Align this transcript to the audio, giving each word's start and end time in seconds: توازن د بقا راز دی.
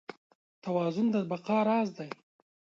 توازن 0.63 1.05
د 1.13 1.15
بقا 1.31 1.59
راز 1.69 1.89
دی. 1.97 2.09